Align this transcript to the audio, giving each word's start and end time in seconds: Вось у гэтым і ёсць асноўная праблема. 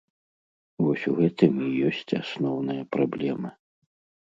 Вось 0.83 1.03
у 1.11 1.13
гэтым 1.19 1.51
і 1.67 1.69
ёсць 1.91 2.17
асноўная 2.23 2.81
праблема. 2.97 3.49